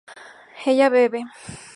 [0.65, 1.19] ella bebe